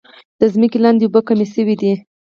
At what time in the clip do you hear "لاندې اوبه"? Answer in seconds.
0.83-1.21